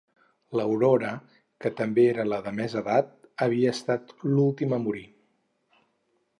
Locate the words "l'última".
4.33-4.81